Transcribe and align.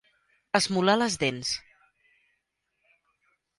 Esmolar 0.59 0.95
les 1.01 1.17
dents. 1.25 1.53